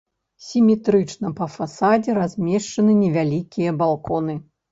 Сіметрычна 0.45 1.27
па 1.39 1.47
фасадзе 1.57 2.15
размешчаны 2.19 2.97
невялікія 3.05 3.77
балконы. 3.85 4.39